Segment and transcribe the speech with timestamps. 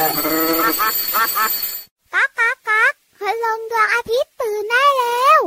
[0.00, 0.08] ก๊า
[2.26, 5.40] กก๊ากก๊ากพลงดวงอาทิตย์ตื่นได้แล้ว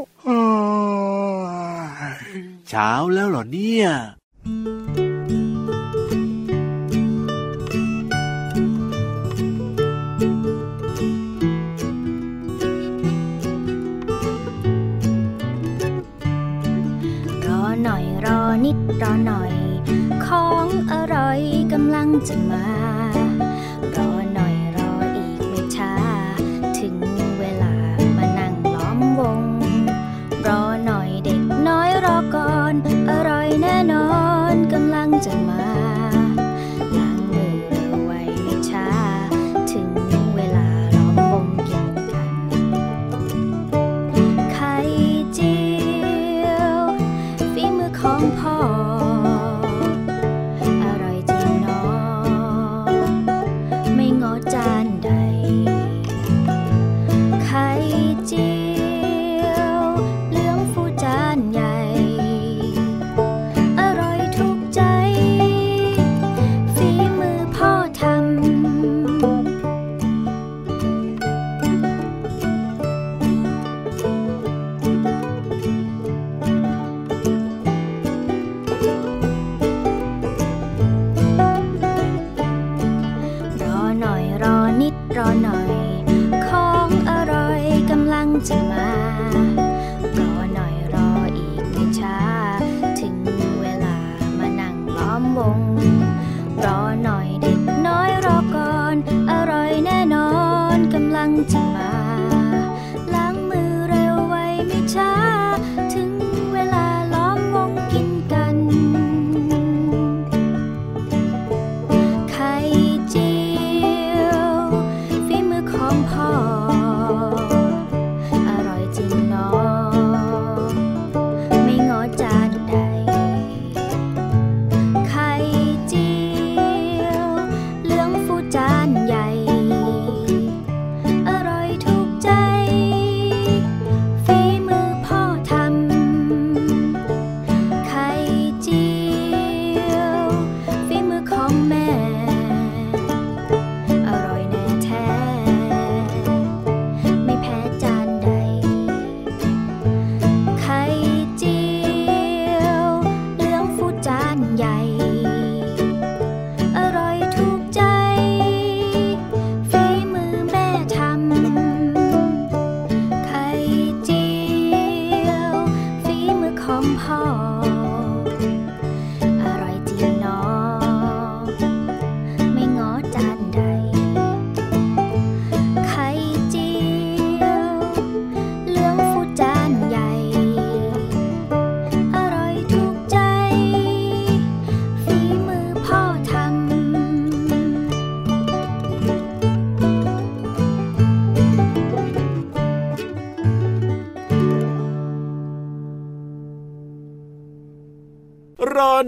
[2.70, 3.86] เช้าแล้วเหรอเนี่ย
[17.46, 19.54] รอหน่อยรอนิดรอหน่อย
[20.26, 21.40] ของอร่อย
[21.74, 22.66] กำลังจะมา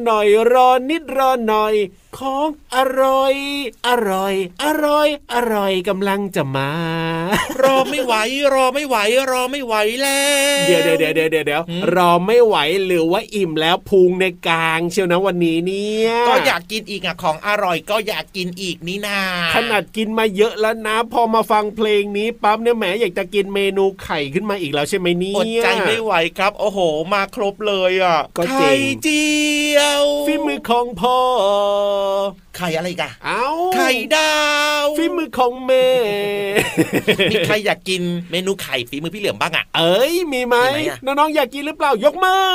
[0.05, 1.73] หน่อยรอนิดรอหน่อย
[2.19, 3.33] ของอร่อย
[3.87, 4.33] อร่อย
[4.63, 6.71] อร่อย อร่อยกำลังจะมา
[7.61, 8.13] รอไม่ไหว
[8.53, 8.97] รอไม่ไหว
[9.31, 10.21] รอไม่ไหวแล้
[10.63, 12.55] วเดี๋ยวเดี๋ยวเดี๋ยวเดี๋ยวเดี๋ยวหืมรอไม่ไหว
[12.85, 19.19] หรือว่าอิ่มแล้วพุงในกลางเชียวนะวันนี้เนี่ยก็อยากกินอีกอะของอร่อยก็อยากกินอีกนี่นา
[19.55, 26.79] ขนาดกินมาเยอะแล้วนะ พอมาฟังเพลงนี้ปั๊บเนี่ยแหมอยากจะกินเมนูไข่ขึ้นมาอีกแล้วใช่ไหมเนี่ยอดใจไม่ไหวครับ โอ้โห
[27.13, 28.71] มาครบเลยอะก็จริงไข่
[29.03, 29.25] เจี
[29.77, 29.94] ยว
[30.25, 31.17] ฝีมือของพ่อ
[32.57, 33.45] ไข่อะไรอีกันเอ้า
[33.75, 34.35] ไข่ดา
[34.83, 35.87] วฝีมือของแม่
[37.31, 38.01] มีใครอยากกิน
[38.31, 42.45] เมนูไข่ฝีมือพี่เหลือมบ้างอะเอ้ยมีไหมมีไหมอะน้องๆอยากกินหรือเปล่ายกมือ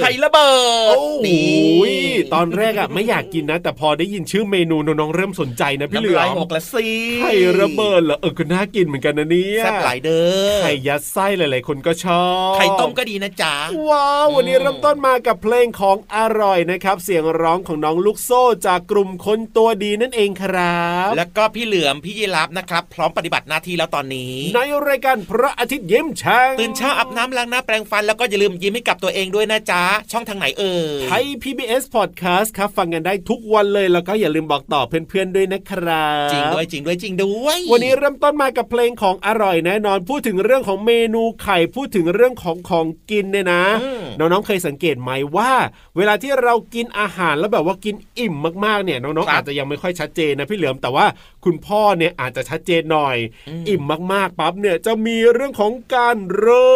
[0.00, 0.50] ไข่ระเบิ
[0.86, 6.86] ดโอ้โหนี่ตอนแรกอะไม่อยากกินนะ แต่พอได้ยินชื่อเมนูน้องๆเริ่มสนใจนะพี่เหลือน้ำลายมหกละสิ
[7.22, 10.22] ไข่ระเบิดเหรอเออก็น่ากินเหมือนกันนะเนี่ยแซ่บหลายเด้
[10.56, 13.54] อไข่ยัดไส้หลายๆคนก็ชอบไข่ต้มก็ดีนะจ๊ะ
[13.90, 29.82] ว้าววันนี้อืมเริ่มต้นมากับเพลงของอร่อยนะครับ เสียงร้องของน้องลูกโซ่จากกลุ่มคนตัวดีนั่นเองครับ แล้วก็พี่เหลือมพี่ยีรับนะครับ พร้อมปฏิบัติหน้าที่แล้วตอนนี้ ในรายการพระอาทิตย์ยิ้มแฉ่งตื่นเช้าอาบน้ำล้างหน้าแปรงฟันแล้วก็อย่าลืมยิ้มให้กับตัวเองด้วยนะจ๊ะ
[30.12, 45.52] ช่องทางไหนเอ่ยไทย PBS Podcast ครับ ฟังกันได้ทุกวันเลยแล้วก็อย่าลืมบอกต่อเพื่อนๆด้วยนะครับจริงด้วยจริงด้วยจริงด้วย วันนี้เริ่มต้นมากับเพลงของอร่อยแน่นอนพูดถึงเรื่องของเมนูไข่พูดถึงเรื่องของของกินเนี่ยนะอืมน้องๆเคยสังเกตไหมว่า
[45.96, 51.06] เวลาที่เรากินอาหารแล้วแบบว่ากินอิ่มมากๆเนี่ยน้องๆอาจจะยังไม่ค่อยชัดเจนนะพี่เหลือมแต่ว่า
[51.44, 53.16] คุณพ่อเนี่ยอาจจะชัดเจนหน่อย
[53.48, 53.82] อืมอิ่ม
[54.12, 56.70] มากๆปั๊บเนี่ยจะมีเรื่องของการเรอ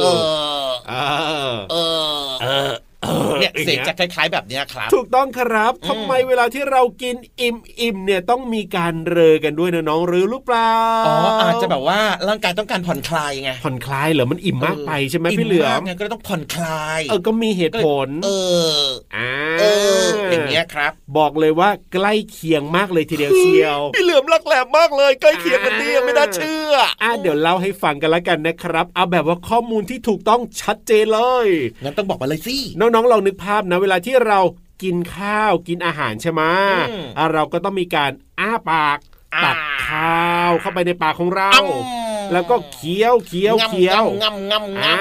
[0.00, 0.04] เอ
[0.66, 0.94] อเอ
[1.54, 1.56] อ
[2.42, 2.72] เออ
[3.38, 10.74] เออเออเนี่ยอางเสียงงี้จะคล้ายๆแบบเนี้ยครับ ถูกต้องครับอืมทำไมเวลาที่เรากินอิ่มอิ่มเนี่ยต้องมีการเรอกันด้วยนะน้องหรือหรือเปล่า
[11.06, 18.28] อ๋ออาจจะแบบว่าร่างกายต้องการผ่อนคลายไงผ่อนคลายเหรอมันอิ่มมากไปใช่ไหมพี่เหลือมากมไงก็เลยต้องผ่อนคลายเออก็มีเหตุผล เอ
[18.80, 18.84] อ
[19.16, 19.30] อ่า
[19.60, 19.64] เอ
[20.02, 31.46] ออย่างเงี้ยครับ บอกเลยว่าใกล้เคียงมากเลยทีเดียวเชียวพี่เหลือมรักแหลมมากเลยใกล้เคียงกันดีไม่น่าเชื่ออะเดี๋ยวเล่าให้ฟังกันละกันนะครับ เอาแบบว่าข้อมูลที่ถูกต้องชัดเจนเลย
[31.82, 34.40] งั้นต้องบอกมาเลยสิน้องๆลองนึกภาพนะเวลาที่เรา
[34.82, 36.42] กินข้าวกินอาหารใช่ไหม
[36.90, 38.10] อืมอะเราก็ต้องมีการ
[38.40, 38.98] อ้าปาก
[39.34, 44.98] อ่าตักข้าวเข้าไปในปากของเราอ้ำ แล้วก็เคี้ยวเคี้ยวเคี้ยวงำงำงำอ่า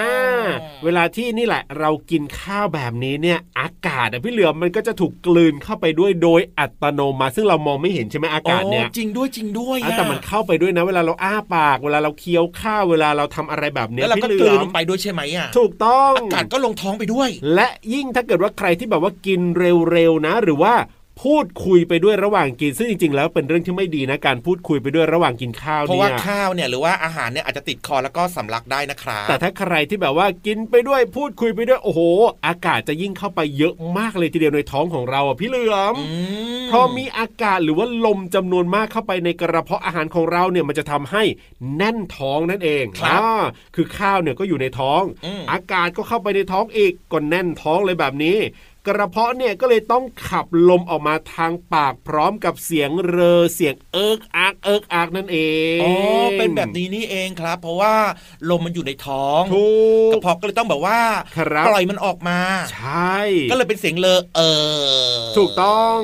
[0.83, 20.73] เวลาที่นี่แหละเรากินข้าวแบบนี้เนี่ยอากาศอะพี่เหลือมมันก็จะถูกกลืนเข้าไปด้วยโดยอัตโนมัติซึ่งเรามองไม่เห็นใช่ไหมอากาศเนี่ยโอ้จริงด้วยจริงด้วยอะแต่มันเข้าไปด้วยนะ เวลาเราอ้าปาก เวลาเราเคี้ยวข้าวเวลาเราทำอะไรแบบเนี้ยแล้วเราก็พี่กเหลืลืนอลมงไปด้วยใช่ไหมอะถูกต้องอากาศก็ลงท้องไปด้วย และยิ่งถ้าเกิดว่าใครที่แบบว่ากินเร็วๆนะ หรือว่า
[21.23, 32.01] พูดคุยไปด้วยระหว่างกิน ซึ่งจริงๆ แล้วเป็นเรื่องที่ไม่ดีนะการพูดคุยไปด้วยระหว่างกินข้าวเพราะเนี่ว่ายข้าวเนี่ยหรือว่าอาหารเนี่ยอาจจะติดคอแล้วก็สำลักได้นะครับแต่ถ้าใครที่แบบว่ากินไปด้วยพูดคุยไปด้วยโอ้โห
[32.47, 36.17] อากาศจะยิ่งเข้าไปเยอะมากเลยทีเดียวในท้องของเราอะพี่เหลือมอื
[36.63, 41.23] มพอมีอากาศหรือว่าลมจำนวนมากเข้าไปในกระเพาะอาหารของเราเนี่ยมันจะทำให้
[41.75, 43.43] แน่นท้องนั่นเองครับอ่า
[43.75, 48.37] คือข้าวเนี่ยก็อยู่ในท้องอืมอากาศก็เข้าไปในท้องอีกก็แน่นท้องเลยแบบนี้
[48.87, 55.37] กระเพาะเนี่ยก็เลยต้องขับลมออกมาทางปากพร้อมกับเสียงเรอเสียงเอิกอักเอิกอักนั่นเอ
[55.77, 55.93] งอ๋อ
[56.37, 57.95] เป็นแบบนี้นี่เองครับ เพราะว่า
[58.49, 59.67] ลมมันอยู่ในท้องถู
[60.09, 60.99] กกระเพาะก็เลยต้องแบบว่า
[61.37, 62.39] ครับปล่อยมันออกมา
[62.73, 63.17] ใช่
[63.51, 64.41] ก็เลยเป็นเสียงเลอเอ
[65.19, 65.99] อถูกต้อง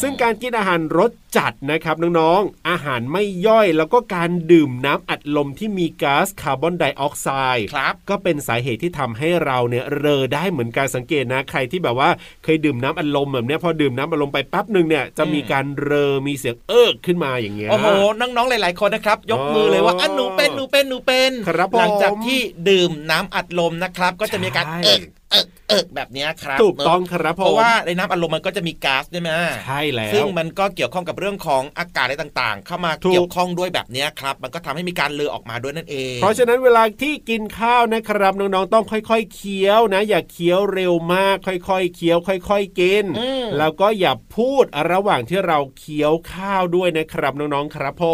[0.00, 12.10] ซึ่งการกินอาหารรสจัดนะครับน้องๆ อาหารไม่ย่อยแล้วก็การดื่มน้ำอัดลมที่มีก๊าซคาร์บอนไดออกไซด์ครับก็เป็นสาเหตุที่ทำให้เราเนี่ยเรอได้เหมือนการสังเกตนะใครที่แบบว่า
[12.44, 17.86] เคยดื่มน้ำอัดลมแบบเนี้ยพอดื่มน้ำอัดลมไปแป๊บหนึ่งเนี่ยจะมีการเรอมีเสียงเอิกขึ้นมาอย่างเงี้ยโอ้โห
[18.20, 29.30] น้องๆหลาย ๆคนนะครับ ยกมือเลยว่าอ๋ออ่อะหนูเป็นหนูเป็นหนูเป็นครับผมหลังจากที่ดื่มน้ำอัดลมนะครับ ก็จะมีการใช่เอิกเอิก เอิกแบบเนี้ยครับถูกต้องครับผมเพราะว่าในน้ำอัดลมมันก็จะมีก๊าซใช่ไหม
[29.66, 48.04] ใช่แล้วซึ่งมันก็เกี่ยวข้องกับเรื่องของอากาศอะไรต่างๆ เข้ามาถูกเกี่ยวข้องด้วยแบบเนี้ยครับ มันก็ทำให้มีการเลอออกมาด้วยนั่นเอง เพราะฉะนั้นเวลาที่กินข้าวนะครับน้องๆต้องค่อยๆเคี้ยวนะ อย่าเคี้ยวเร็วมาก ค่อยๆเคี้ยว ค่อย ๆกินอืมแล้วก็อย่าพูดระหว่างที่เราเคี้ยวข้าวด้วยนะครับน้องๆครับผ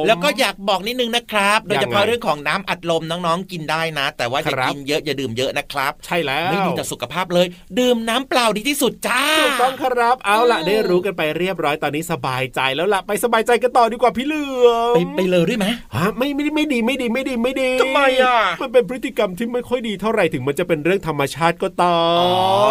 [0.00, 7.46] มแล้วก็อยากบอกนิดนึงนะครับ โดยเฉพาะยังไงเรื่องของน้ำอัดลมน้องๆกินได้นะ แต่ว่าอย่าครับกินเยอะอย่าดื่มเยอะนะครับ ใช่แล้วไม่ดีต่อสุขภาพเลย
[7.78, 15.66] ดื่มน้ำเปล่าดีที่สุดจ้าถูกต้องครับเอาล่ะอืมได้รู้กันไปเรียบร้อยตอนนี้สบายใจแล้วล่ะไปสบายใจกันต่อดีกว่าพี่เหลือมไปไปเลยด้วยไหม
[15.96, 22.30] ฮะไม่ไม่ไม่ดีไม่ดีไม่ดีไม่ดีทำไมอะมันเป็นพฤติกรรมที่ไม่ค่อยดีเท่าไหร่ถึงมันจะเป็นเรื่องธรรมชาติก็ตามอ๋อ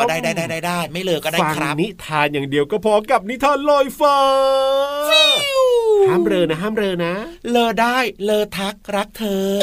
[0.09, 4.17] ได้ได้ได้ได้ได้ไม่เลยก็ได้ฟังครับนิทานอย่างเดียวก็พอกับนิทานลอยฟ้า
[6.07, 7.13] ห้ามเรอนะห้ามเรอนะ
[7.49, 9.57] เลอได้เลอทักรักเธอ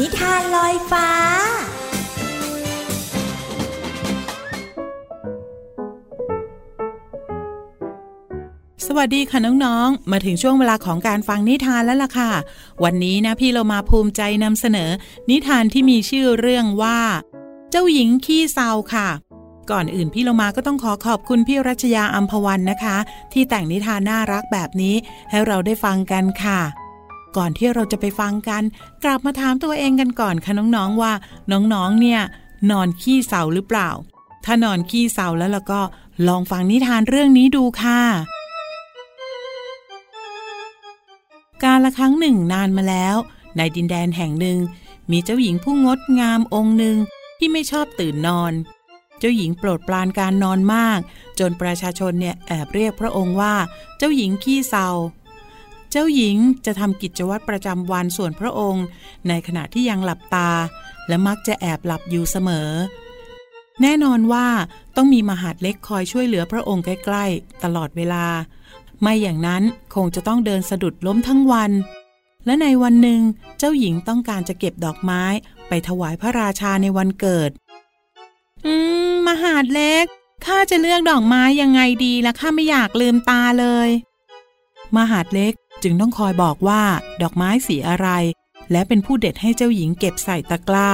[0.00, 1.08] นิทานลอยฟ้า
[8.86, 12.30] สวัสดีค่ะน้องๆ มาถึงช่วงเวลาของการฟังนิทานแล้วล่ะค่ะ
[12.84, 14.90] วันนี้นะพี่เรามาภูมิใจนำเสนอ
[15.30, 16.98] นิทานที่มีชื่อเรื่องว่า
[17.70, 19.08] เจ้าหญิงขี้เศร้าค่ะ
[19.70, 22.96] ก่อนอื่นพี่เรามาก็ต้องขอขอบคุณพี่รัชยาอัมพวันนะคะ
[23.32, 24.94] ที่แต่งนิทานน่ารักแบบนี้
[25.30, 26.60] ให้เราได้ฟังกันค่ะ
[27.38, 28.62] ก่อนที่เราจะไปฟังกัน
[29.04, 31.12] กลับมาถามตัวเองกันก่อนค่ะน้องๆว่า
[31.52, 32.20] น้องๆเนี่ย
[32.70, 33.90] นอนขี้เศร้าหรือเปล่า
[34.44, 35.80] ถ้านอนขี้เศร้าแล้วล่ะก็
[36.28, 38.00] ลองฟังนิทานเรื่องนี้ดูค่ะ
[41.64, 43.16] การละครั้งหนึ่งนานมาแล้ว
[43.56, 44.58] ในดินแดนแห่งหนึ่ง
[45.10, 46.96] มีเจ้าหญิงผู้งดงามองค์หนึ่ง
[47.38, 48.52] ที่ไม่ชอบตื่นนอน
[49.18, 50.98] เจ้าหญิงโปรดปรานการนอนมาก
[51.38, 53.54] จนประชาชนเนี่ยแอบเรียกพระองค์ว่า
[53.98, 54.88] เจ้าหญิงขี้เศร้า
[55.90, 58.84] เจ้าหญิงจะทำกิจวัตรประจำวันส่วนพระองค์
[59.28, 60.50] ในขณะที่ยังหลับตา
[61.08, 62.70] และมักจะแอบหลับอยู่เสมอ
[63.82, 64.46] แน่นอนว่า
[64.96, 68.26] ต้องมีมหาดเล็กคอยช่วยเหลือพระองค์ใกล้ๆ ตลอดเวลา
[69.00, 69.62] ไม่อย่างนั้น
[69.94, 71.70] คงจะต้องเดินสะดุดล้มทั้งวัน
[72.46, 73.20] และในวันหนึ่ง
[73.58, 75.22] เจ้าหญิงต้องการจะเก็บดอกไม้
[75.68, 77.50] ไปถวายพระราชาในวันเกิด
[78.66, 78.74] อื
[79.10, 80.04] ม มหาดเล็ก
[80.44, 83.88] ข้าจะเลือกดอกไม้ยังไงดีละข้าไม่อยากลืมตาเลย
[84.96, 85.52] มหาดเล็ก
[85.82, 86.82] จึงต้องคอยบอกว่า
[87.22, 88.08] ดอกไม้สีอะไร
[88.72, 90.92] และเป็นผู้เด็ดให้เจ้าหญิงเก็บใส่ตะกร้า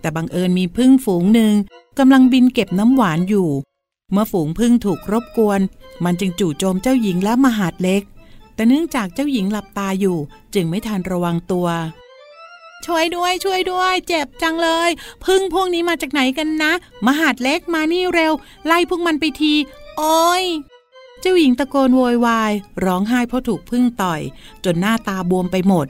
[0.00, 1.54] แต่บังเอิญมีพึ่งฝูงหนึ่ง
[1.98, 3.48] กำลังบินเก็บน้ำหวานอยู่
[4.12, 5.60] เมื่อฝูงพึ่งถูกรบกวน
[6.04, 8.02] มันจึงจู่โจมเจ้าหญิงและมหาดเล็ก
[8.54, 10.18] แต่เนื่องจากเจ้าหญิงหลับตาอยู่
[10.54, 11.68] จึงไม่ทันระวังตัว
[12.86, 14.90] ช่วยด้วยช่วยด้วย เจ็บจังเลย
[15.24, 16.72] พึ่งพวกนี้มาจากไหนกันนะ
[17.06, 18.32] มหาดเล็กมานี่เร็ว
[18.66, 19.54] ไล่พวกมันไปที
[19.98, 20.44] โอ้ย
[21.26, 22.52] เจ้าหญิงตะโกนโวยวาย
[22.84, 24.20] ร้องไห้เพราะถูกพึ่งต่อย
[24.64, 25.86] จนหน้าตาบวมไปหมด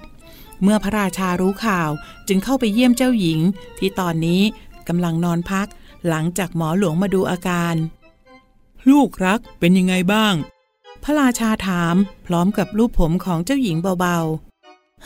[0.63, 1.91] เมื่อพระราชารู้ข่าว
[2.29, 3.41] จึงเข้าไปเยี่ยมเจ้าหญิง
[3.79, 4.43] ที่ตอนนี้
[4.89, 5.67] กำลังนอนพัก
[6.09, 7.75] หลังจากหมอหลวงมาดูอาการ
[8.91, 10.35] ลูกรักเป็นยังไงบ้าง
[11.05, 11.95] พระราชาถาม
[12.27, 14.54] พร้อมกับรูปผมของเจ้าหญิงเบาๆ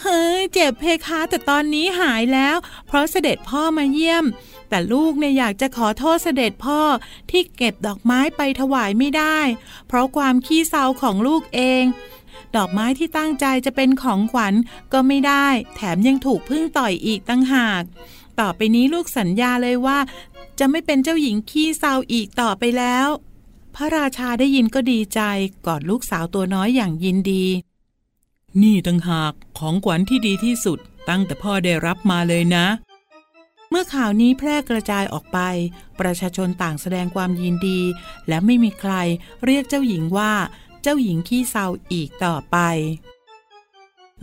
[0.03, 4.25] เฮ้ยเจ็บเพคะแต่ตอนนี้หายแล้ว เพราะเสด็จพ่อมาเยี่ยม
[4.69, 6.81] แต่ลูกเนี่ยอยากจะขอโทษเสด็จพ่อ
[7.31, 9.39] ที่เก็บดอกไม้ไปถวายไม่ได้
[9.89, 11.85] เพราะความขี้เศร้าของลูกเอง
[12.57, 14.55] ดอกไม้ที่ตั้งใจจะเป็นของขวัญ
[14.93, 17.83] ก็ไม่ได้ แถมยังถูกพึ่งต่อยอีกตั้งหาก
[18.41, 19.99] ต่อไปนี้ลูกสัญญาเลยว่า
[20.59, 23.07] จะไม่เป็นเจ้าหญิงขี้เศร้าอีกต่อไปแล้ว
[23.75, 25.21] พระราชาได้ยินก็ดีใจ
[25.67, 27.45] กอดลูกสาวตัวน้อยอย่างยินดี
[28.63, 30.79] นี่ตั้งหากของขวัญที่ดีที่สุด
[31.09, 32.67] ตั้งแต่พ่อได้รับมาเลยนะ
[33.71, 35.39] เมื่อข่าวนี้แพร่กระจายออกไป
[36.01, 37.81] ประชาชนต่างแสดงความยินดี
[38.29, 38.95] และไม่มีใคร
[39.45, 40.33] เรียกเจ้าหญิงว่า
[40.83, 42.57] เจ้าหญิงขี้เศร้าอีกต่อไป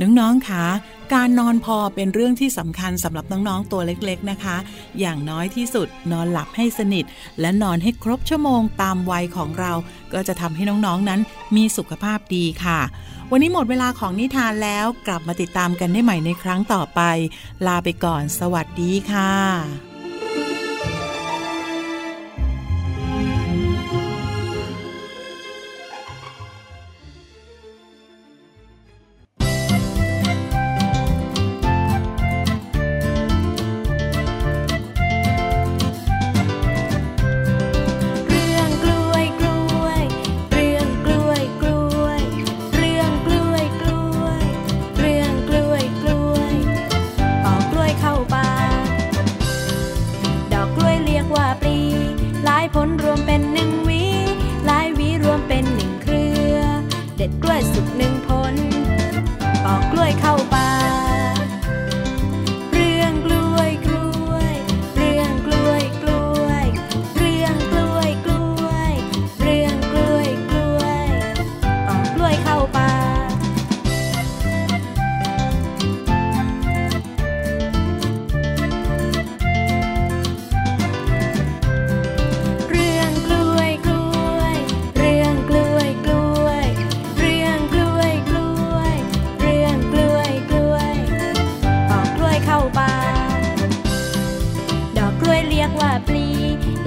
[0.01, 0.65] น้องๆคะ
[1.13, 4.55] การนอนพอเป็นเรื่องที่สำคัญสำหรับน้องๆตัวเล็กๆนะคะ
[4.99, 7.05] อย่างน้อยที่สุดนอนหลับให้สนิท
[7.39, 9.73] และนอนให้ครบชั่วโมงตามวัยของเรา
[10.13, 11.19] ก็จะทำให้น้องๆนั้น
[11.55, 12.79] มีสุขภาพดีค่ะ
[13.31, 17.01] วันนี้หมดเวลาของนิทานแล้วกลับมาติดตามกันได้ใหม่ในครั้งต่อไป
[17.67, 19.94] ลาไปก่อน สวัสดีค่ะ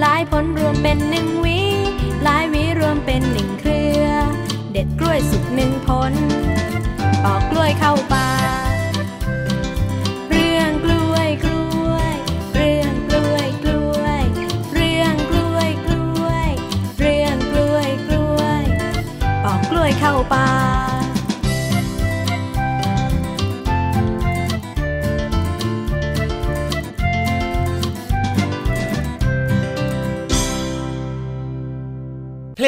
[0.01, 1.59] หลายผลรวมเป็นหนึ่งวี
[2.23, 4.05] หลายวีรวมเป็นหนึ่งเครือ
[4.71, 6.13] เด็ดกล้วยสุกหนึ่งผล
[7.23, 8.28] ปอกกล้วยเข้าป่า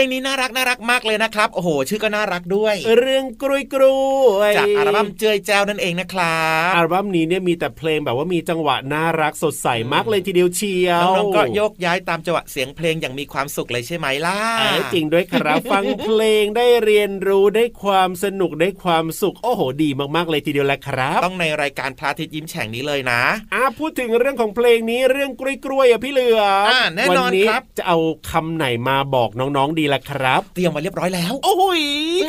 [0.06, 4.00] งนี้น่ารักน่ารักมากเลยนะครับ โอ้โห ชื่อก็น่ารักด้วย เรื่องกล้วยกล้
[4.36, 23.22] วยจากอัลบั้มเจยแจวนั่นเองนะครับอัลบั้มนี้เนี่ยมีแต่เพลงแบบว่ามีจังหวะน่ารักสดใสมากเลยทีเดียวเชียวน้องๆก็โยกย้ายตามจังหวะเสียงเพลงอย่างมีความสุขเลยใช่ไหมล่ะเออจริงด้วยครับฟังเพลงได้เรียนรู้ได้ความสนุกได้ความสุข โอ้โห ดีมากๆเลยทีเดียวแหละครับ ต้องในรายการพระอาทิตย์ยิ้มแฉ่งนี้เลยนะ
[23.54, 27.98] อะพูดถึงเรื่องของเพลงนี้เรื่องกล้วยกล้วยๆอะพี่เหลือมอ่าแน่นอนวันี้ครับจะเอา
[28.30, 31.82] คำไหนมาบอกน้องๆดีล่ะครับ เตรียมมาเรียบร้อยแล้ว โอ้โหย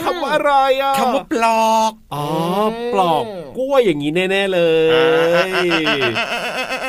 [0.05, 0.53] คำว่าอะไร
[0.83, 2.27] อะคำว่าปลอกอ๋อ
[2.93, 3.25] ปลอก
[3.59, 4.61] กล้วยอย่างนี้แน่ๆเล
[5.49, 5.51] ย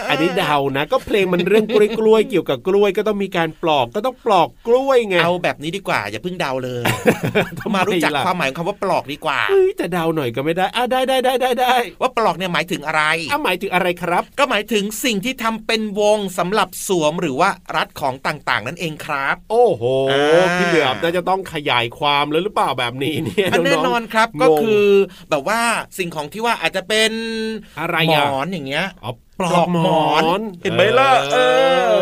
[0.10, 6.84] อันนี้เดานะ ก็เพลงมันเรื่องกล้วยกล้วยๆเกี่ยวกับกล้วยก็ต้องมีการปลอกก็ต้องปลอกกล้วยไงเอาแบบนี้ดีกว่า อย่าเพิ่งเดาเลย
[7.60, 24.88] ทำไมมารู้จักล่ะความหมายของคำว่าปลอกดีกว่าเฮ้ยแต่เดาหน่อยก็ไม่ได้อะได้ได้ได้ได้ได้ว่าปลอกเนี่ยหมายถึงอะไรอะหมายถึงอะไรครับ ก็หมายถึงสิ่งที่ทำเป็นวงสำหรับสวมหรือว่ารัดของต่างๆ นั่นเองครับ โอ้โหอ่าพี่เหลือมน่าจะต้องขยายความเลยหรือเปล่าแบบนี้เนี่ยอันแน่นอนครับงงก็คือ
[25.30, 25.60] แบบว่า
[25.98, 27.12] สิ่งของที่ว่าอาจจะเป็น
[27.80, 30.08] อะไรหมอะอนอย่างเงี้ยอ๋อปลอกหมอ
[30.40, 31.38] นเห็นไหมล่ะเอ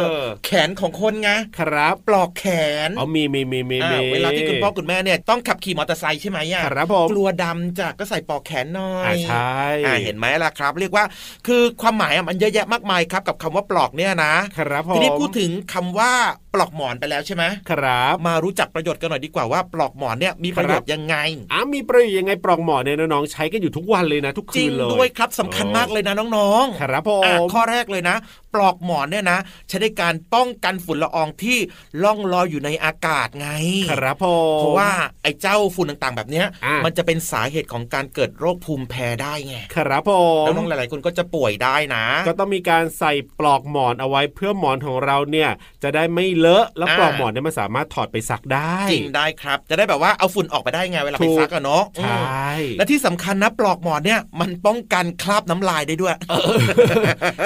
[0.09, 0.13] อ
[0.45, 2.45] แขนของคนไงครับ ปลอกแข
[2.87, 11.03] นอ๋อมีมีมีมีอ่ามีเวลาที่คุณพ่อคุณแม่เนี่ยต้องขับขี่มอเตอร์ไซค์ใช่ไหมอะครับผมกลัวดำจ้ะก็ใส่ปลอกแขนหน่อยอ่าใช่อ่าเห็นไหมล่ะครับ เรียกว่า
[11.47, 16.11] คือความหมายอะมันเยอะแยะมากมายครับกับคำว่าปลอกเนี่ยนะครับผมทีนี้พูดถึงคำว่า
[16.53, 21.15] ปลอกหมอนไปแล้วใช่ไหมครับ มารู้จักประโยชน์กันหน่อยดีกว่าว่าปลอกหมอนเนี่ยมีประโยชน์ยังไง
[21.53, 27.20] อะมีประโยชน์ยังไงปลอกหมอนเนี่ยน้องๆใช้กันอยู่ทุกวันเลยนะ ทุกจริคืงนเลยด้วยครับสำคัญมากเลยนะน้องๆครับผอะม
[27.53, 28.15] ข้อแรกเลยนะ
[28.53, 31.57] ปลอกหมอนเนี่ยนะ ใช้ในการป้องกันฝุ่นละอองที่
[32.03, 33.49] ล่องลอยอยู่ในอากาศไง
[33.91, 34.91] ครับผมเพราะว่า
[35.23, 40.11] ไอ้เจ้าฝุ่นต่างๆ แบบเนี้ยอะมันจะเป็นสาเหตุของการเกิดโรคภูมิแพ้ได้ไง ครับผ
[40.43, 45.49] มแล้วน้องหลายๆคนก็จะป่วยได้นะ ก็ต้องมีการใส่ปลอกหมอนเอาไว้เพื่อหมอนของเราเนี่ย
[45.83, 56.15] จะได้ไม่เลอะแล้วอ่าปลอกหมอนเนี่ยมันสามารถถอดไปซักได้จริงได้ครับ จะได้แบบว่าเอาฝุ่นออกไปได้ไงเวลาไปถูกซักอะเนาะใช่อืมและที่สำคัญนะปลอกหมอนเนี่ยมันป้องกันคราบน้ำลายได้ด้วย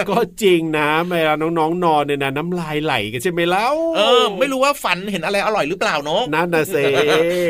[0.10, 6.78] ก็จริงนะเวลาน้องๆนอนเนี่ยนะน้ำลายไหลกันใช่ไหมเล่าเออ ไม่รู้ว่าฝันเห็นอะไรอร่อยหรือเปล่าเนาะนั่นนะเซ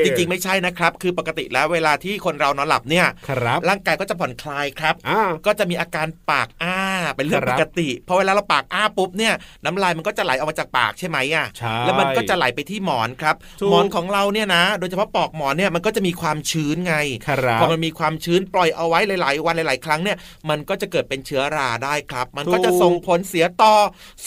[0.05, 6.79] จริงๆไม่ใช่นะครับ คือปกติแล้วเวลาที่คนเรานอนหลับเนี่ยครับร่างกายก็จะผ่อนคลายครับอ่าก็จะมีอาการปากอ้า
[7.15, 9.33] เป็นเรื่องคปรับกติพอเวลาเราปากอ้าปุ๊บเนี่ย
[9.65, 16.95] น้ำลายมันก็จะไหลออกมาจากปากใช่ไหมอะใช่แล้วมันก็จะไหลไปที่หมอนครับถูกหมอนของเราเนี่ยนะ โดยเฉพาะปลอกหมอนเนี่ยมันก็จะมีความชื้นไง
[17.27, 20.17] ครับพอมันมีความชื้นปล่อยเอาไว้หลาย ๆ วันหลาย ๆ ครั้งเนี่ย
[20.50, 23.74] มันก็จะเกิดเป็นเชื้อราได้ครับ มันก็จะถูกส่งผลเสียต่อ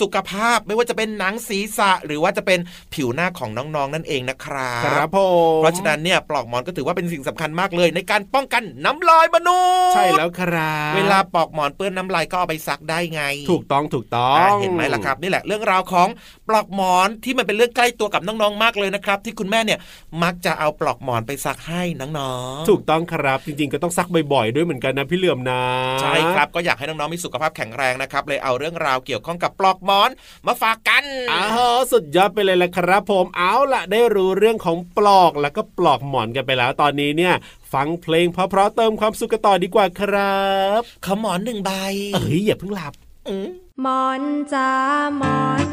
[0.01, 2.59] สุขภาพไม่ว่าจะเป็นหนังศีรษะ หรือว่าจะเป็น
[2.95, 5.19] ผิวหน้าของน้อง ๆ นั่นเองนะครับครับผ
[5.59, 16.09] มเพราะฉะนั้นเนี่ยปลอกหมอนก็ถือว่าเป็นสิ่งสำคัญมากเลย ในการป้องกันน้ำลายมนุษย์ใช่แล้วครับ เวลาปลอกหมอนเปื้อนน้ำลายก็เอาไปซักได้ไง ถูกต้องถูกต้องอเห็นไหมล่ะครับ นี่แหละเรื่องราวของ
[16.49, 19.79] ปลอกหมอนที่มันเป็นเรื่องใกล้ตัวกับน้องๆมากเลยนะครับ ที่คุณแม่เนี่ย
[20.23, 25.63] มักจะเอาปลอกหมอนไปซักให้น้องๆถูกต้องครับจริงๆก็ต้องซักบ่อยๆด้วยเหมือนกันนะพี่เหลื่อมนะ
[26.03, 30.11] ใช่ครับก็อยากให้น้องๆมีสุขภาพแข็งแรงนะครับเลยเอาเรื่องราวเกี่ยวข้องกับปลอกหมอน
[30.47, 31.45] มาฝากกันอ้า
[31.75, 37.35] วสุดยอดไปเลยละครับ ผมเอาล่ะได้รู้เรื่องของปลอกแล้วก็ปลอกหมอนกันไปแล้วตอนนี้เนี่ย
[37.73, 40.47] ฟังเพลงเพราะๆเติมความสุขกันต่อดีกว่าครั
[40.81, 41.71] บขอหมอนหนึ่งใบ
[42.15, 42.95] เอ้ยอย่าเพิ่งหลับ
[43.29, 43.49] อืม
[43.83, 44.23] หมอน
[44.53, 44.71] จ้า
[45.19, 45.67] หมอน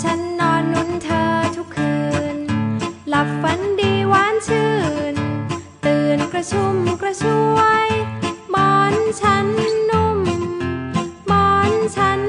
[0.00, 1.24] ฉันนอนนุนเธอ
[1.56, 1.96] ทุกคื
[2.34, 2.36] น
[3.08, 4.72] หลับฝันดีหวานชื่
[5.14, 5.16] น
[5.84, 7.24] ตื่นกระชุ่มกระช
[7.56, 7.86] วย
[8.50, 9.46] หมอนฉัน
[9.90, 10.18] นุ่ม
[11.28, 12.20] หมอนฉัน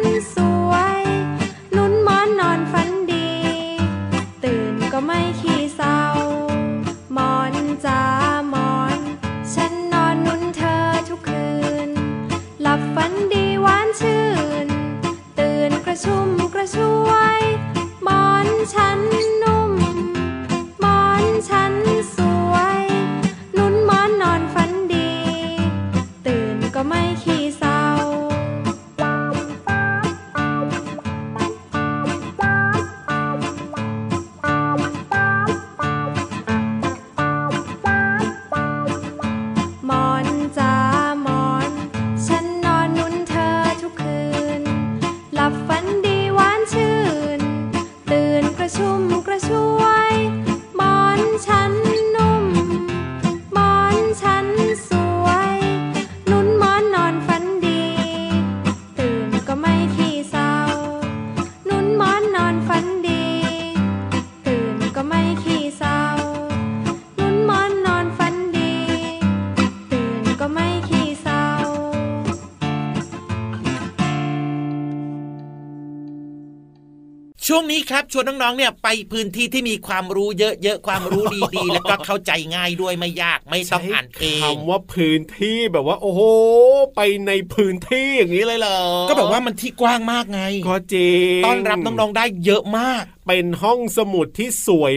[77.91, 81.23] ครับ ชวนน้องๆเนี่ยไปพื้นที่ที่มีความรู้เยอะๆความรู้
[81.55, 86.21] ดีๆ แล้วก็เข้าใจง่ายด้วยไม่ยากไม่ต้องอ่านเองคำว่าพื้นที่แบบว่า โอ้โห
[86.95, 94.93] ไปในพื้นที่อย่างนี้เลยเหรอก็แบบว่ามันที่กว้างมากไงก็จริงต้อนรับน้องๆได้เยอะมาก เป็นห้องสมุดที่สวย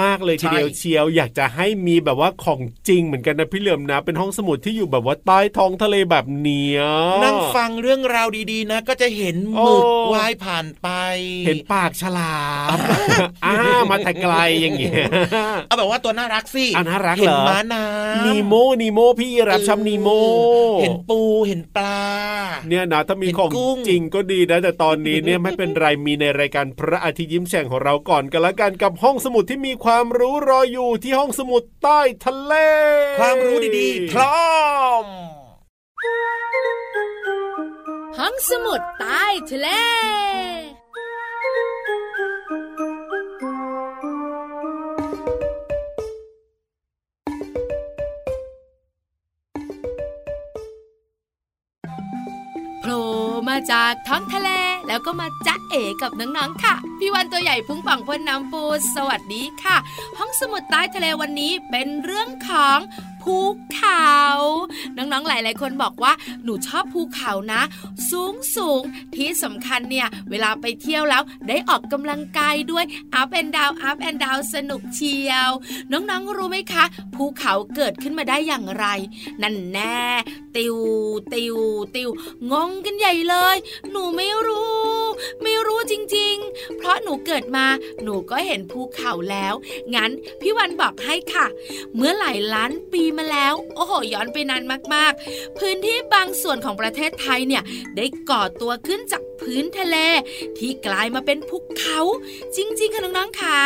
[0.00, 6.80] มาก ๆ เลยทีเดียวใช่เชียว อยากจะให้มีแบบว่าของจริงเหมือนกันนะพี่เหลื่อมนะ เป็นห้องสมุดที่อยู่แบบว่าใต้ท้องทะเลแบบเนี้ย
[7.24, 10.88] นั่งฟังเรื่องราวดีๆนะ ก็จะเห็นหโอ้มึกว่ายผ่านไป
[11.46, 12.36] เห็นปากฉลา
[12.68, 12.78] ม
[13.44, 13.54] อ้า
[13.90, 15.04] มาแต่ไกลอย่างเงี้ย
[15.68, 20.08] เอาแบบว่าตัวน่ารักสิอะน่ารักเห็เหรนอม้าน้ำนีโมนีโมพี่รับชอบนีโม
[20.80, 22.00] เห็นปูเห็นปลา
[22.68, 32.54] เนี่ยนะถ้ามีเห็นของกุ้งจริงก็ดีนะแต่ตอนนี้เนี่ยไม่เป็นไรมีในรายการพระอาทิตย์ยิ้มแฉ่งของเราก่อนกันละกันกับห้องสมุดที่มีความรู้รออยู่ที่ห้องสมุดใต้ทะเล
[33.18, 34.42] ความรู้ดีๆ พร้อ
[35.02, 35.04] ม
[38.18, 39.68] ห้องสมุดใต้ทะเล
[53.52, 54.50] มาจากท้องทะเล
[54.86, 58.62] แล้วก็มาจ๊ะเอ๋กับน้องๆค่ะ พี่วันตัวใหญ่พุงป่องพ้นน้ำปู
[58.94, 59.76] สวัสดีค่ะ
[60.18, 62.78] ห้องสมุดใต้ทะเลวันนี้เป็นเรื่องของ
[63.22, 63.36] ภู
[63.74, 64.12] เขา
[64.96, 66.12] น้องๆ หลาย ๆ คนบอกว่า
[66.44, 67.62] หนูชอบภูเขานะ
[68.10, 68.82] สูงสูง
[69.16, 75.50] ที่สำคัญเนี่ย เวลาไปเที่ยวแล้วได้ออกกำลังกายด้วยอัพแอนดาวอัพแอนดาวสนุกเชียว
[75.92, 78.86] น้องๆ รู้ไหมคะ ภูเขาเกิดขึ้นมาได้อย่างไร
[79.42, 80.02] นั่นแน่
[80.56, 80.76] ติว
[81.32, 81.56] ติว
[81.96, 82.10] ติว
[82.52, 83.56] งงกันใหญ่เลย
[83.90, 84.82] หนูไม่รู้
[85.42, 87.66] ไม่รู้จริง ๆ เพราะหนูเกิดมา
[88.02, 89.54] หนูก็เห็นภูเขาแล้ว
[89.94, 91.46] งั้นพี่วันบอกให้ค่ะ
[91.96, 94.62] เมื่อหลายล้านปีมาแล้ว โอ้โหย้อนไปนาน
[94.94, 97.62] มากๆ พื้นที่บางส่วนของประเทศไทยเนี่ย
[97.96, 99.96] ได้ก่อตัวขึ้นจากพื้นทะเล
[100.58, 102.00] ที่กลายมาเป็นภูเขา
[102.56, 103.58] จริงๆค่ะน้องๆค่ะ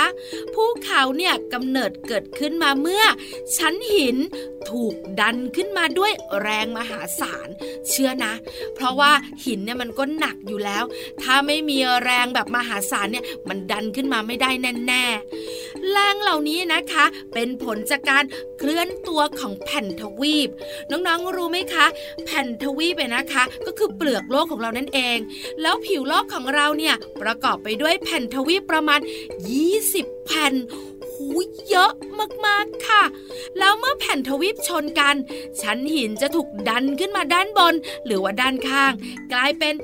[0.54, 3.04] ภูเขาเนี่ยกำเนิดเกิดขึ้นมาเมื่อ
[3.56, 4.16] ชั้นหิน
[4.70, 7.48] ถูกดันขึ้นมาด้วยแรงมหาศาล
[7.88, 8.34] เชื่อนะ
[8.74, 9.12] เพราะว่า
[9.44, 10.84] หินเนี่ยมันก็หนักอยู่แล้ว
[11.22, 14.50] ถ้าไม่มีแรงแบบมหาศาลเนี่ยมันดันขึ้นมาไม่ได้
[14.86, 17.04] แน่ๆแรงเหล่านี้นะคะ
[17.34, 18.24] เป็นผลจากการ
[18.58, 20.50] เคลื่อนตัวของแผ่นทวีป
[20.90, 21.86] น้องๆรู้ไหมคะ
[22.24, 25.18] แผ่นทวีปเนี่ยนะคะ ก็คือเปลือกโลกของเรานั่นเอง
[25.62, 29.00] แล้วผิวโลกของเราเนี่ยประกอบไปด้วยแผ่นทวีปประมาณ
[29.64, 30.54] 20 แผ่น
[31.70, 31.92] เยอะ
[32.46, 33.02] มากๆค่ะ
[33.58, 35.16] แล้วเมื่อแผ่นทวีปชนกัน
[35.60, 37.74] ชั้นหินจะถูกดันขึ้นมาด้านบน
[38.04, 38.92] หรือว่าด้านข้าง
[39.32, 39.74] กลายเป็น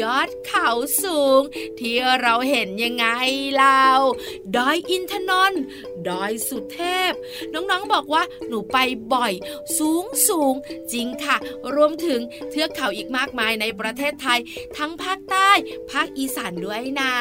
[0.00, 0.68] ยอดเขา
[1.02, 1.42] สูง
[1.78, 3.06] ที่เราเห็นยังไง
[3.54, 3.84] เล่า
[4.56, 5.62] ดอยอินทนนท์
[6.08, 7.12] ดอยสุเทพ
[7.52, 8.78] น้องๆบอกว่าหนูไป
[9.12, 9.32] บ่อย
[9.78, 10.54] สูงสูง
[10.92, 11.36] จริงค่ะ
[11.74, 14.38] รวมถึงเทือกเขาอีกมากมายในประเทศไทย
[14.76, 15.50] ทั้งภาคใต้
[15.90, 17.12] ภาคอีสานด้วยนะ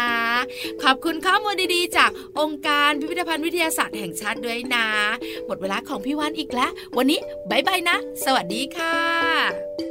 [0.83, 4.85] ขอบคุณข้อมูลดีๆ จากองค์การพิพิธภัณฑ์วิทยาศาสตร์แห่งชาติด้วยนะ
[5.45, 7.19] หมดเวลาของพี่วานอีกแล้ว วันนี้
[7.49, 9.90] บายบายนะ สวัสดีค่ะ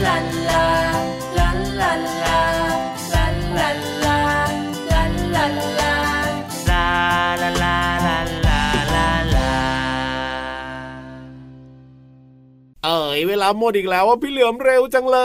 [0.00, 0.69] la la.
[13.42, 15.18] เวลาหมดอีกแล้วว่าพี่เหลือมเร็วจังเล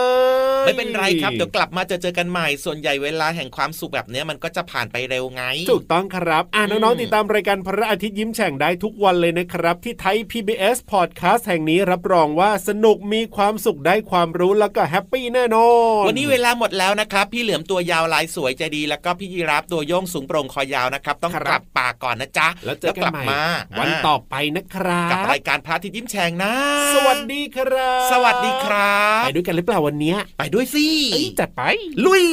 [0.62, 15.70] ย ไม่เป็นไรครับเดี๋ยวกลับมาจะเจอกันใหม่ส่วนใหญ่เวลาแห่งความสุขแบบนี้มันก็จะผ่านไปเร็วไง ถูกต้องครับอ่าน้องๆติดตามรายการพระอาทิตย์ยิ้มแฉ่งได้ทุกวันเลยนะครับ ที่ Thai PBS Podcast แห่งนี้รับรองว่าสนุกมีความสุขได้ความรู้แล้วก็ happy แน่นอ
[16.02, 23.44] นวันนี้เวลาหมดแล้วนะครับพี่เหลือมตัวยาวลายสวยใจดี แล้วก็พี่ยีรับตัวโยงสูงโปร่งคอยาวนะครับต้องกลับป่าก่อนนะจ๊ะแล้วเจอกันกลับใหม่มา
[23.80, 26.54] วันต่อไปนะครับกับรายการพระอาทิตย์ยิ้มแฉ่งนะ
[26.94, 31.62] สวัสดีครับสวัสดีครับ ไปด้วยกันหรือเปล่าวันเนี้ยไปด้วยสิเอ้ยจัดไป
[32.06, 32.26] ลุย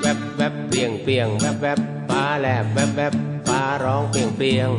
[0.00, 3.14] แวบแวบเปลี่ยงเปลี่ยงแวบแวบฟ้าแลบแวบแวบ
[3.48, 4.70] ฟ้าร้องเปลี่ยงเปลี่ยง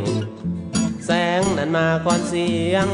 [1.05, 2.87] แสงนั้นมาก่อนเสียง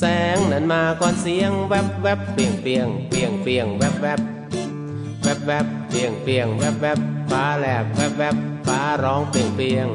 [0.00, 0.04] แส
[0.34, 4.29] งนั้นมาก่อนเสียง แวบแวบเปลี่ยงเปลี่ยงเปลี่ยงเปลี่ยงแวบแวบแว
[5.40, 6.98] บแวบเปลี่ยงเปลี่ยงแวบแวบ
[7.30, 9.88] ฟ้าแลบแวบแวบฟ้าร้องเปลี่ยงเปลี่ยง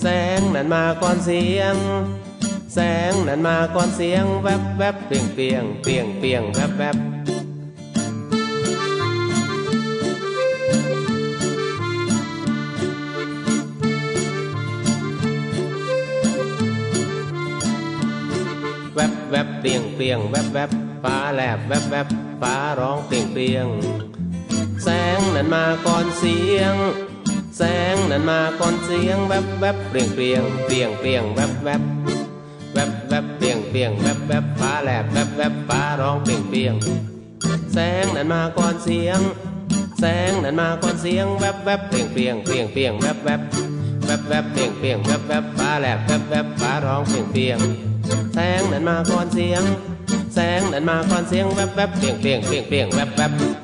[0.00, 0.06] แส
[0.38, 1.74] งนั้นมาก่อนเสียง
[2.74, 2.78] แส
[3.10, 6.96] งนั้นมาก่อนเสียงแวบแวบเปลี่ยงเปลี่ยงเปลี่ยงเปลี่ยงแวบแวบ
[18.94, 20.70] แวบแวบเปลี่ยงเปลี่ยงแวบแวบ
[21.04, 22.08] ฟ้าแลบแวบแวบ
[22.40, 23.66] ฟ้าร้องเปลี่ยงเปลี่ยง
[25.34, 26.74] นั้นมาก่อนเสียง
[27.56, 27.62] แส
[27.94, 31.82] งนั้นมาก่อนเสียงแวบแวบเปลี่ยงเปลี่ยงเปลี่ยงเปลี่ยงแวบแวบ
[32.72, 36.74] แวบแวบเปลี่ยงเปลี่ยงแวบแวบฟ้าแลบแวบแวบฟ้าร้องเปลี่ยงเปลี่ยง
[37.72, 39.20] แสงนั้นมาก่อนเสียง
[40.00, 43.40] แสงนั้นมาก่อนเสียงแวบแวบเปลี่ยงเปลี่ยงเปลี่ยงเปลี่ยงแวบแวบ
[44.06, 47.58] แวบแวบเปลี่ยงเปลี่ยงแวบแวบฟ้าแลบแวบแวบฟ้าร้องเปลี่ยงเปลี่ยง
[48.34, 49.62] แสงนั้นมาก่อนเสียง
[50.34, 53.63] แสงนั้นมาก่อนเสียงแวบแวบเปลี่ยงเปลี่ยงเปลี่ยงเปลี่ยงแวบแวบ